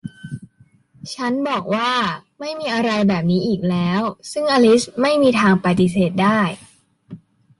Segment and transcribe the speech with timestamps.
[1.13, 1.91] ฉันบอกว่า
[2.39, 6.39] ไม่มีอะไรแบบนี้อีกแล้ว ซึ่งอลิซไม่มีทางปฏิเสธได้